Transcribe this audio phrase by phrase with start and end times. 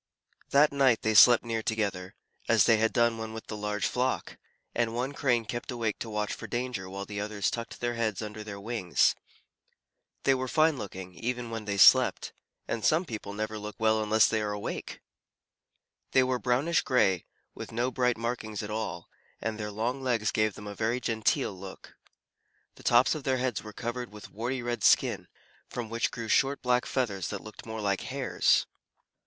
[0.49, 2.15] That night they slept near together,
[2.49, 4.39] as they had done when with the large flock,
[4.73, 8.19] and one Crane kept awake to watch for danger while the others tucked their heads
[8.19, 9.13] under their wings.
[10.23, 12.33] They were fine looking, even when they slept,
[12.67, 15.01] and some people never look well unless they are awake.
[16.13, 19.07] They were brownish gray, with no bright markings at all,
[19.39, 21.95] and their long legs gave them a very genteel look.
[22.73, 25.27] The tops of their heads were covered with warty red skin,
[25.69, 28.65] from which grew short black feathers that looked more like hairs.